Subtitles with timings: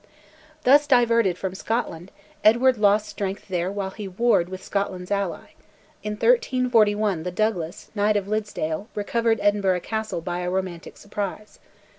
[0.63, 2.09] Thus diverted from Scotland,
[2.43, 5.49] Edward lost strength there while he warred with Scotland's ally:
[6.01, 11.59] in 1341 the Douglas, Knight of Liddesdale, recovered Edinburgh Castle by a romantic surprise.